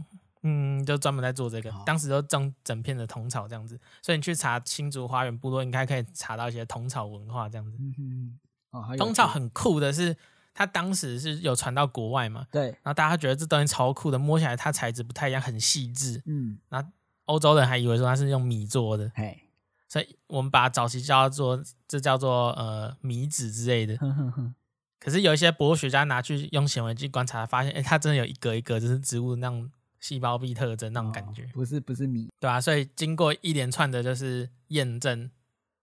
[0.42, 7.76] 嗯，就专门在做这个，好当时都种整片的通草这样子，所以你去查新竹花园部落，应该可以查到一些通草文化这样子。
[7.80, 8.38] 嗯
[8.70, 10.16] 哼，哦，通草很酷的是，
[10.54, 12.46] 它当时是有传到国外嘛？
[12.52, 12.66] 对。
[12.66, 16.22] 然后大家觉得这东西超酷的，摸起来它材质不太一样，很细致。
[16.24, 16.56] 嗯。
[16.68, 16.88] 然后
[17.24, 19.42] 欧洲人还以为说它是用米做的，嘿。
[19.88, 23.96] 所以我们把早期叫做这叫做呃米子之类的。
[23.96, 24.54] 哼哼哼。
[25.00, 29.70] 可是有一些博物学家拿去用显微镜观察，发现哎，它真的有一格一格就是植物那种。
[30.00, 35.28] 细胞壁特征那种感觉，哦、不是不是米，对啊，所以经过一连串的就是验证，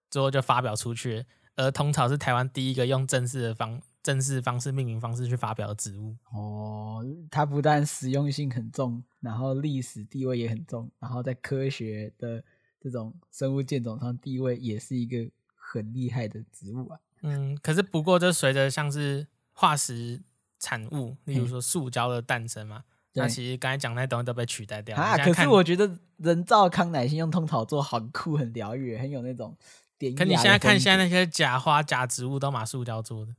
[0.10, 1.26] 之后就发表出去。
[1.58, 6.16] 而通草是台湾第一个用正式的方正式方式命名方式去发表的植物。
[6.32, 12.42] 哦，它不但实用性很重，然后历史地位也很重，然后在科学的
[12.86, 17.00] 这种生物界种上地位也是一个很厉害的植物啊。
[17.24, 20.22] 嗯，可是不过就随着像是化石
[20.60, 22.84] 产物，例如说塑胶的诞生嘛。
[23.12, 25.18] 对那其实刚才讲那些东西都被取代掉啊！
[25.18, 29.58] 可是我觉得人造康乃馨用通草做很酷、很疗愈，很有那种
[29.98, 30.14] 典。
[30.14, 33.32] 可你现在看现在那些假花、假植物都马塑胶做的，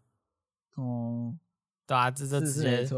[0.74, 1.38] 哦、嗯，
[1.86, 2.88] 对啊，这这直接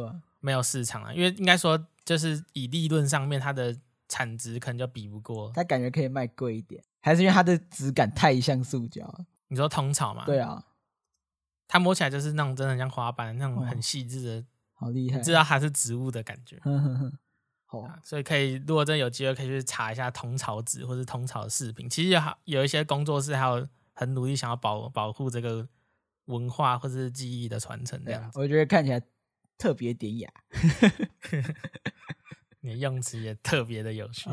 [0.40, 1.12] 没有市场啊！
[1.12, 3.76] 因为应该说，就是以利润上面，它的
[4.08, 5.52] 产值可能就比不过。
[5.54, 9.24] 它感觉可以卖贵一点，还是因为它的质感太像塑胶？
[9.48, 10.24] 你说通草吗？
[10.26, 10.64] 对啊，
[11.66, 16.60] 它摸起来就是那种真的像花瓣那种很细致的，好厉害，知道它是植物的感觉。
[17.70, 21.88] 好，所以可以，如果真的有机会，可以去查一下通草纸或是通草饰品。
[21.88, 25.68] 其实有好有一些工作室还有很努力想要保保护这个
[26.24, 28.02] 文化或者是技艺的传承。
[28.06, 29.02] 这样子，我觉得看起来
[29.58, 30.30] 特别典雅。
[32.68, 34.28] 你的用词也特别的有趣。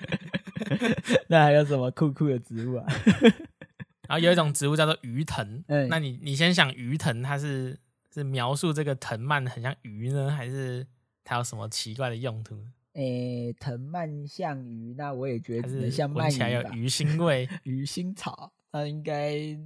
[1.28, 2.86] 那还有什么酷酷的植物啊？
[4.06, 5.64] 然后有一种植物叫做鱼藤。
[5.68, 7.78] 嗯，那你你先想鱼藤，它是
[8.12, 10.86] 是描述这个藤蔓很像鱼呢，还是？
[11.22, 12.56] 它有什么奇怪的用途？
[12.94, 19.56] 诶、欸，藤蔓像鱼，那我也觉得可能像闻起来有鱼腥味， 鱼腥草，那应该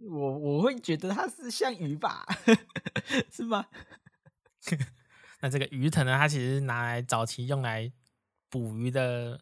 [0.00, 2.24] 我我会觉得它是像鱼吧？
[3.30, 3.66] 是吗？
[5.40, 6.16] 那这个鱼藤呢？
[6.18, 7.92] 它其实是拿来早期用来
[8.48, 9.40] 捕鱼的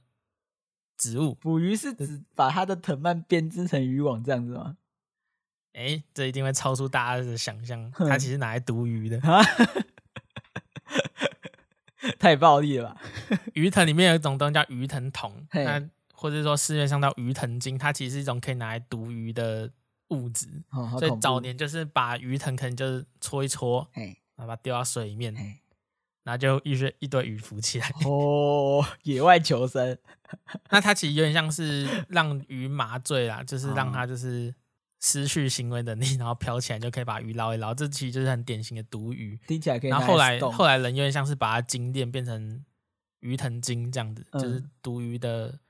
[0.97, 1.35] 植物。
[1.35, 4.77] 捕鱼是指把它的藤蔓编织成渔网这样子吗？
[5.73, 7.91] 诶、欸，这一定会超出大家的想象。
[7.93, 9.21] 它其实拿来毒鱼的。
[12.19, 13.01] 太暴力了吧！
[13.55, 15.83] 鱼藤里面有一种东西叫鱼藤酮，那
[16.13, 19.71] 或者说市面上叫鱼藤精，它其实是一种可以拿来毒鱼的
[20.09, 20.47] 物质。
[20.71, 25.35] 哦，所以早年就是把鱼藤可能就是搓一搓，然后把它丢到水里面，
[26.27, 27.89] 然后就一堆一堆鱼浮起来。
[28.05, 29.97] 哦，野外求生。
[30.69, 34.55] 那它其实有点像是让鱼麻醉啦，就 是让它就是。
[34.99, 39.39] 失去行为能力，然后飘起来就可以把鱼捞一捞，这其实就是很典型的毒鱼。
[39.47, 39.91] 听起来可以。
[39.91, 42.65] 然后后来后来人有点像是把它精炼变成
[43.21, 45.61] 鱼藤精这样子，嗯、就是毒鱼的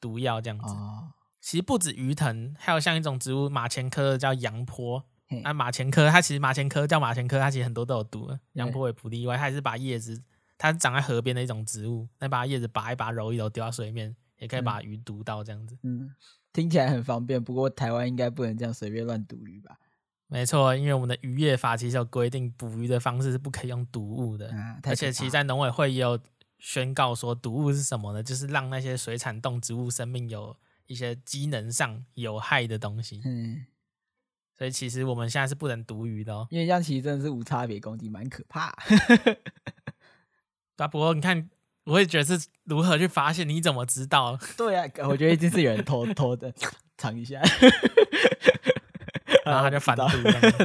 [0.00, 0.72] 毒药这样子。
[0.72, 1.08] 哦、
[1.40, 5.04] 其实不止鱼藤，还有像一种植物马前科的叫羊坡。
[5.42, 8.36] 那马钱科它其实马钱科叫马钱科，它其实很多都有毒。
[8.54, 10.22] 杨坡也不例外，它也是把叶子，
[10.56, 15.78] 它长在河边的一种植物，那把叶子拔一拔揉一揉丢到水面，也可以把鱼毒到这样子。
[15.82, 16.02] 嗯。
[16.02, 16.14] 嗯
[16.50, 19.78] 听起来很方便，不过台湾应该不能这样随便乱毒鱼吧？
[20.26, 24.50] 没错，因为我们的渔业法其实有规定，捕鱼的方式是不可以用毒物的。
[24.50, 26.18] 啊、而且，其实，在农委会也有
[26.58, 28.22] 宣告说，毒物是什么呢？
[28.22, 33.20] 就是让那些水产动植物生命有一些机能上有害的东西。
[33.24, 33.64] 嗯，
[34.58, 38.74] 所以其实我们现在是不能毒鱼的哦，因为这样其实真的是无差别攻击，蛮可怕。
[40.76, 41.48] 啊，不过你看。
[41.84, 43.48] 我会觉得是如何去发现？
[43.48, 44.38] 你怎么知道？
[44.58, 46.52] 对啊，我觉得一定是有人偷 偷的
[46.98, 47.40] 尝一下，
[49.46, 50.04] 然后他就反毒。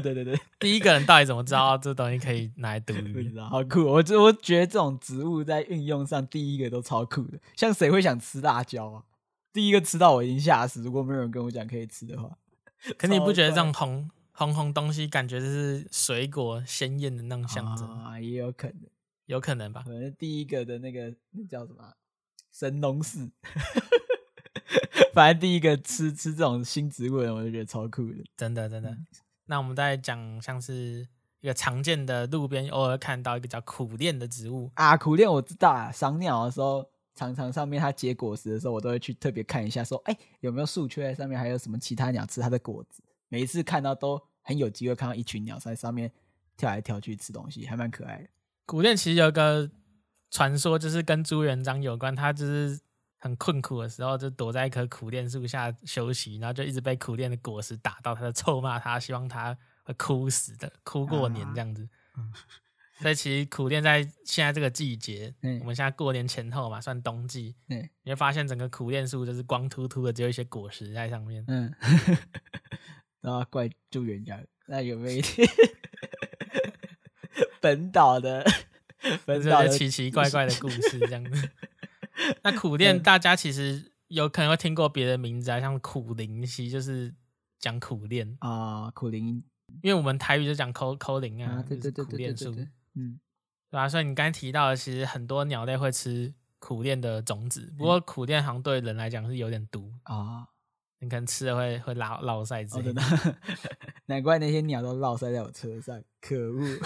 [0.02, 3.34] 对对对，第一个人到底怎么知道这东西可以拿来毒鱼？
[3.40, 3.86] 好酷！
[3.86, 7.40] 我我觉得这种植物在运用上，第一个都超酷的。
[7.56, 9.04] 像谁会想吃辣椒啊？
[9.54, 10.82] 第一个吃到我已经吓死。
[10.84, 12.30] 如果没有人跟我讲可以吃的话，
[12.98, 17.88] 可你不觉得这种红红红东西感觉就是水果鲜艳的那种象征？
[18.04, 18.20] 啊？
[18.20, 18.78] 也有可能。
[19.26, 21.94] 有可能吧，可能第一个的那个那叫什么
[22.52, 23.32] 神农氏，
[25.14, 28.90] 反正第一个吃吃这种新植物的人，我就觉得超酷的，真的真的。
[28.90, 29.08] 嗯、
[29.46, 31.08] 那我们再讲像是
[31.40, 34.70] 一个常见的路边偶尔看到一个叫苦楝的植物。
[34.76, 43.04] 啊，苦楝我知道啊，赏鸟的时候常常上面它结果实的时候，我都会去特别看一下说，哎有没有树缺在上面，还有什么其他鸟吃它的果子。
[43.30, 46.12] 每一次看到都很有机会看到一群鸟在上面
[46.56, 48.30] 跳来跳去吃东西，还蛮可爱的。
[48.66, 49.70] 苦楝其实有个
[50.30, 52.16] 传说，就是跟朱元璋有关。
[52.16, 52.80] 他就是
[53.18, 61.88] 很困苦的时候，就躲在一棵苦楝树下休息，然后就一直被苦楝的果实打到，他就臭骂他，希望他会枯死的，哭过年这样子。
[62.14, 62.30] 啊、
[63.02, 71.44] 所以其实苦练在现在这个季节，嗯、我们现在过年前后嘛，算冬季，嗯、你会发现整个苦练树就是光秃秃的，只有一些果实在上面。
[71.48, 71.74] 嗯，
[73.22, 75.48] 然后怪朱元璋，那有没有一点？
[77.60, 78.46] 本岛的，
[79.26, 81.50] 本岛的奇奇怪怪的故事这样子。
[82.44, 87.14] 那苦练大家其实有可能会听过别的名字啊，像苦灵，其实就是
[87.60, 89.44] 讲苦练啊，苦灵。
[89.82, 93.20] 因为我们台语就讲苦苦苓啊，对对对对对，对，嗯，
[93.70, 93.88] 对啊？
[93.90, 100.48] 所以你刚才提到的，其实很多鸟类会吃苦楝的种子，不过苦楝好像对人来讲是有点毒啊，
[101.00, 103.02] 你可能吃了会会拉落塞之类的。
[104.08, 106.80] 难怪那些鸟都落塞在我车上，可恶。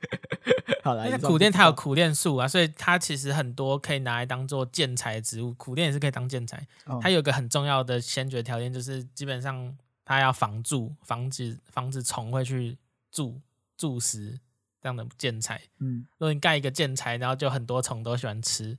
[0.84, 5.54] 好啦，因为苦楝它有苦楝树啊，所以它其实很多可以拿来当做建材植物。
[5.54, 6.66] 苦楝也是可以当建材。
[6.84, 9.74] 哦、它有一个很重要的先决条件，就是基本上
[10.04, 12.76] 它要防蛀，防止防止虫会去
[13.10, 13.40] 蛀
[13.78, 14.38] 蛀食
[14.84, 15.62] 这样的建材。
[15.78, 18.78] 嗯，如果你盖一个建材，然后就很多虫都喜欢吃，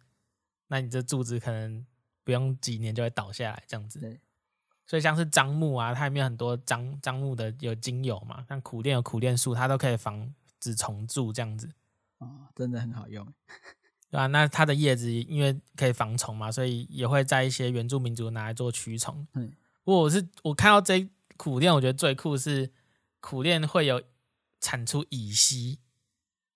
[0.68, 1.84] 那你这柱子可能
[2.24, 4.00] 不用几年就会倒下来这样子。
[4.00, 4.20] 对
[4.86, 11.68] 所以像是樟木啊，它里面很多樟樟木的有精油嘛，像苦楝有苦楝树，它都可以防止虫蛀这样子。
[12.20, 13.26] 哦，真的很好用，
[14.12, 14.28] 对吧、啊？
[14.28, 19.26] 那它的叶子因为可以防虫嘛，所以也会在一些原住民族拿来做驱虫。
[19.34, 19.52] 嗯，
[19.84, 22.72] 不过我是我看到这苦楝我觉得最酷是
[23.22, 24.00] 苦楝会有
[24.62, 25.80] 产出乙烯，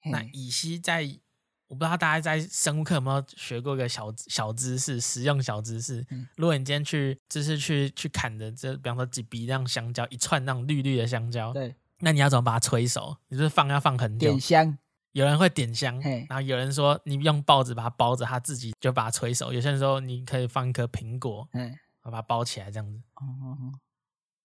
[0.05, 1.19] 那乙烯在。
[1.67, 6.03] 我不知道大家在生物课有没有学过一个小小知识，实用小知识。
[6.09, 13.15] 嗯、如果你今天去，就是去去砍的，这比方说几笔那样香蕉，一串那种绿绿的香蕉，对，那你要怎么把它催熟？
[13.27, 14.29] 你是不是放要放很久？
[14.29, 14.79] 点香，
[15.11, 19.53] 有人会点香，然后有人说你用报纸把它包着，它自己就把它催熟。
[19.53, 22.99] 有些人说你可以放一颗苹果，嗯，把它包起来这样子。
[23.13, 23.79] 哦哦哦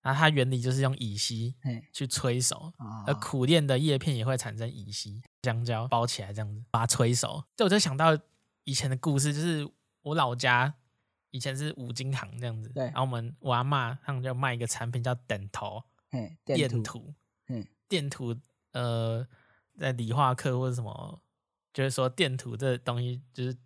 [0.04, 1.54] 然后它原理就是用乙烯
[1.90, 2.70] 去催熟，
[3.06, 7.42] 而苦练的叶片也会产生乙烯，香蕉包起来这样子把它催熟。
[7.56, 8.16] 这我就想到
[8.64, 9.66] 以前的故事，就是
[10.02, 10.74] 我老家
[11.30, 12.84] 以前是五金行这样子，对。
[12.84, 15.82] 然后我们我阿嬷他们就卖一个产品叫电头，
[16.44, 17.14] 电土，
[17.88, 18.36] 电土，
[18.72, 19.26] 呃，
[19.78, 21.22] 在理化课或者什么，
[21.72, 23.56] 就是说电土这东西就是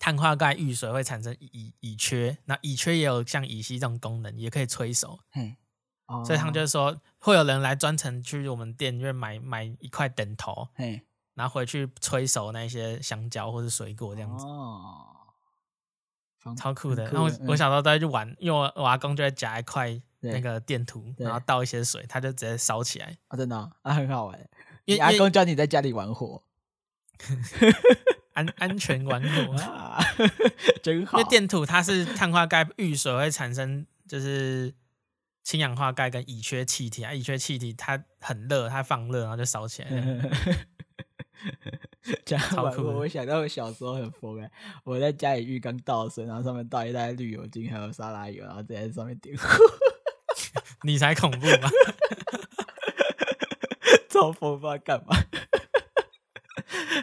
[0.00, 5.20] 碳化钙遇水会产生乙乙炔，那乙缺也有像乙烯这种功能，也可以催熟。
[6.24, 15.06] 所以他们就是说，会有人来专程去我们店，因为买买一块电头，嘿，然后回去催熟那些香蕉或是水果这样子，哦，
[16.58, 17.04] 超酷的。
[17.04, 23.16] 然后我我小时候都在去玩，因为我我阿公就会夹一块那个电土，然后倒一些水，他就直接烧起来。
[23.28, 24.38] 啊，真的啊，很好玩。
[24.84, 26.42] 因为阿公教你在家里玩火，
[28.34, 30.04] 安安全玩火 啊，
[30.84, 31.18] 真好。
[31.18, 34.74] 因为电土它是碳化钙遇水会产生，就是。
[35.44, 39.90] 氢氧化钙跟乙炔气体啊，乙炔气体它很热，它放热然后就烧起来。
[42.24, 42.82] 超酷！
[42.82, 44.50] 我想到我小时候很疯哎，
[44.84, 49.46] 我在家里浴缸倒水，然后上面倒一袋绿油精还有沙拉油，然后直接在上面点火。
[50.84, 51.70] 你才恐怖吧？
[54.08, 55.14] 超疯，不知道干嘛。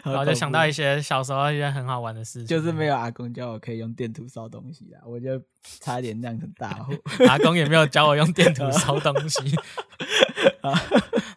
[0.10, 5.40] 然后就想到一些小时候一些很好玩的事情，就是没有阿公教我可以用电图烧东西啦，我就
[5.80, 6.92] 差点酿成大祸。
[7.28, 9.38] 阿公也没有教我用电图烧 东西，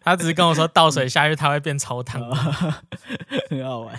[0.02, 2.20] 他只是跟我说倒水下去它会变超烫，
[3.48, 3.98] 很好玩。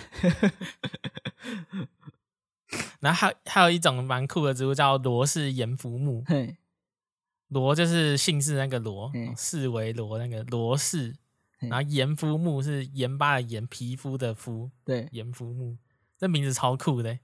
[3.00, 6.22] 然后还还有一种蛮酷的植物叫罗氏盐肤木，
[7.48, 11.16] 罗就是姓氏那个罗，四维罗那个罗氏。
[11.60, 15.76] 然后盐肤木是盐巴的盐，皮肤的肤，对，盐肤木，
[16.16, 17.18] 这名字超酷的。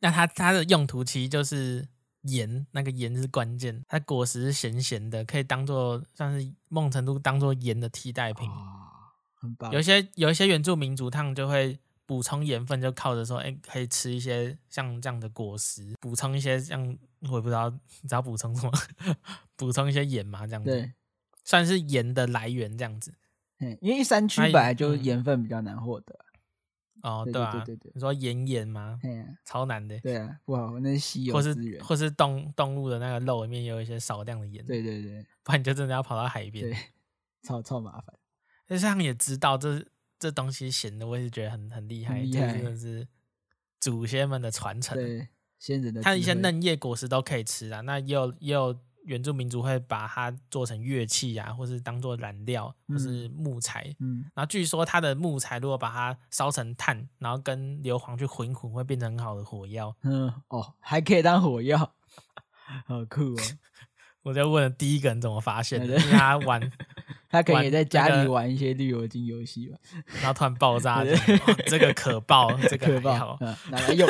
[0.00, 1.88] 那它它的用途其实就是
[2.22, 3.84] 盐，那个盐是关键。
[3.88, 8.48] 它果实是咸咸的，可以当做算是某种程度当做盐的替代品。
[9.34, 9.72] 很棒。
[9.72, 16.80] 有一些有一些原住民族，他们就会补充盐分，就靠着说，哎，可以吃一些像这样的果实，补充一些像
[17.22, 18.72] 我也不知道你知道补充什么，
[19.56, 20.92] 补充一些盐嘛，这样子，对，
[21.44, 23.14] 算是盐的来源这样子。
[23.80, 26.18] 因为山区本来就盐分比较难获得。
[27.02, 28.98] 哦，对啊，对对对，你说盐盐吗？
[29.44, 29.98] 超难的。
[30.00, 34.64] 对啊，不好，那是稀有资源，或是动动物的那个肉里面有一些少量的盐。
[34.64, 36.76] 对对对，不然你就真的要跑到海边，对，
[37.42, 38.14] 超超麻烦。
[38.66, 39.84] 但是他们也知道这
[40.18, 43.08] 这东西咸的，我也是觉得很很厉害，厉害，真的是
[43.80, 44.96] 祖先们的传承。
[44.96, 45.26] 对，
[45.58, 46.00] 先人的。
[46.02, 48.78] 它一些嫩叶果实都可以吃啊，那也有也有。
[49.04, 53.94] 原住民族会把它做成乐器啊，或是当做燃料，或是木材。
[54.00, 59.94] 嗯，然后据说它的木材如果把它烧成炭，然后跟硫磺去混混，会变成很好的火药。
[60.02, 61.78] 嗯，哦，还可以当火药，
[62.86, 63.42] 好酷哦！
[64.22, 66.60] 我在问第一个人怎么发现的，他玩，
[67.28, 69.76] 他可以在家里玩一些绿油精游戏吧，
[70.20, 71.04] 然后突然爆炸，
[71.66, 74.08] 这个可爆， 这个可爆，拿来用。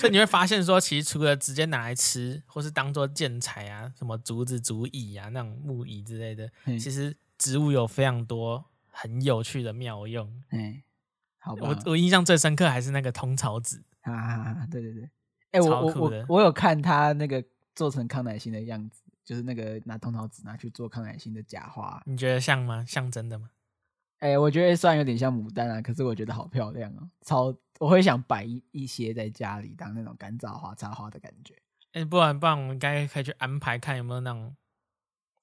[0.00, 10.26] 所以你会发现，说其实除了直接拿来吃，或是当做建材啊，什么竹子、竹椅啊，那种木椅之类的，嗯、其实植物有非常多很有趣的妙用。
[10.52, 10.80] 嗯，
[11.38, 11.68] 好吧。
[11.68, 15.02] 我我印象最深刻还是那个通草纸啊，对对对，
[15.50, 22.82] 哎、欸，我我我我有看他那个做成康乃馨的样子，就是那个拿通草纸拿去做康乃馨的假花，你觉得像吗？
[22.88, 23.50] 像真的吗？
[24.20, 27.54] 哎、欸，我觉得虽然有点像牡丹啊，可是我觉得好漂亮哦，超。
[27.80, 31.54] 我会想摆一一些在家里当那种干燥花插花的感觉。
[31.92, 34.54] 哎、欸，不然不然，我们应该可以去安排看有没有那种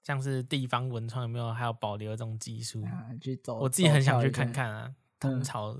[0.04, 3.10] 像是地方文创有没有还有保留这种技术啊？
[3.20, 4.94] 去走，我自己很想去看看啊。
[5.20, 5.76] 通草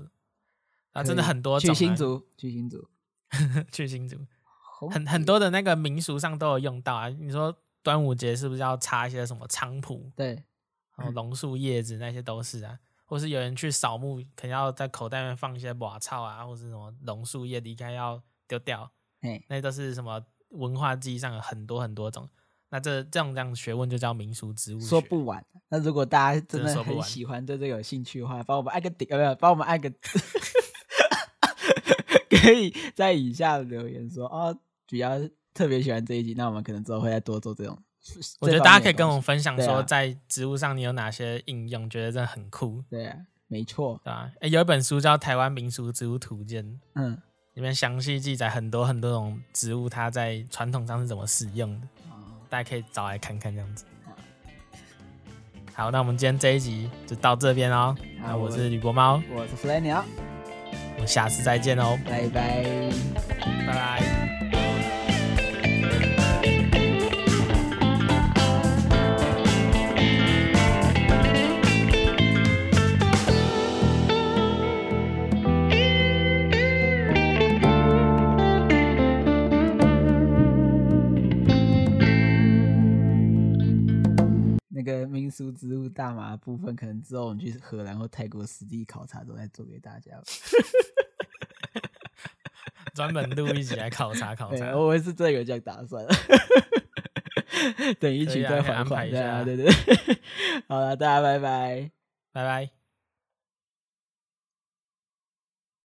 [0.90, 1.72] 啊，真的很多种、啊。
[1.72, 2.88] 去新竹，去新竹，
[3.70, 4.18] 去新竹，
[4.90, 7.08] 很很多的那个民俗上都有用到啊。
[7.08, 10.10] 你说端午节是不是要插一些什么菖蒲？
[10.16, 10.44] 对，
[10.96, 12.80] 然后榕树叶子那些都是啊。
[13.08, 18.92] 或是有人去扫墓，可能要在口袋里面放一些瓦草啊，或是什么榕树叶离开要丢掉，
[19.22, 22.28] 嘿那都是什么文化记忆上有很多很多种。
[22.68, 24.86] 那这这种这样学问就叫民俗植物学。
[24.86, 25.42] 说不完。
[25.70, 29.34] 那如果大家真的很喜欢，对这个有兴趣的话，帮我们按个点，有没有？
[29.36, 29.90] 帮我们按个，
[32.28, 34.54] 可以在以下留言说哦，
[34.86, 35.18] 比较
[35.54, 37.82] 特别喜欢这一集，那我们可能之后会再多做这种
[38.40, 42.82] 我觉得大家可以跟我们分享说，啊、在植物上你有哪些应用，觉得真的很酷。
[42.90, 44.30] 对啊，没错，对吧？
[44.40, 47.16] 哎，有一本书叫《台湾民俗植物图鉴》，嗯，
[47.54, 52.12] 里面详细记载很多很多种植物，它在传统上是怎么使用的，嗯、
[52.48, 53.84] 大家可以找来看看这样子。
[55.74, 57.96] 好，那我们今天这一集就到这边哦。
[58.20, 60.04] 那我是吕国猫，我是弗莱鸟，
[60.94, 62.64] 我们下次再见哦，拜拜，
[63.64, 64.07] 拜拜。
[85.88, 90.12] 大麻的部分，可能之后我们去荷兰或泰国实地考察，都在做给大家。
[92.94, 94.76] 专门录一起来考察考察。
[94.76, 96.04] 我们是真的有这样打算。
[98.00, 99.70] 等一起再缓缓，对啊，对对。
[100.68, 101.90] 好了，大家拜拜，
[102.32, 102.77] 拜拜。